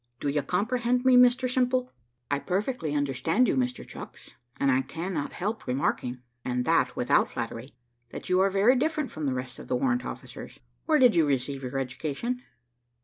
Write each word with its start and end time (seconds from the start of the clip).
Do 0.19 0.29
you 0.29 0.41
comprehend 0.41 1.05
me, 1.05 1.15
Mr 1.15 1.47
Simple?" 1.47 1.91
"I 2.31 2.39
perfectly 2.39 2.95
understand 2.95 3.47
you, 3.47 3.55
Mr 3.55 3.87
Chucks, 3.87 4.33
and 4.59 4.71
I 4.71 4.81
cannot 4.81 5.31
help 5.33 5.67
remarking, 5.67 6.23
and 6.43 6.65
that 6.65 6.95
without 6.95 7.29
flattery, 7.29 7.75
that 8.09 8.27
you 8.27 8.39
are 8.39 8.49
very 8.49 8.75
different 8.75 9.11
from 9.11 9.27
the 9.27 9.33
rest 9.35 9.59
of 9.59 9.67
the 9.67 9.75
warrant 9.75 10.03
officers. 10.03 10.59
Where 10.87 10.97
did 10.97 11.15
you 11.15 11.27
receive 11.27 11.61
your 11.61 11.77
education?" 11.77 12.41